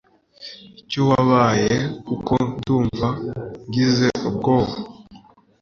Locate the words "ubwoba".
4.29-4.73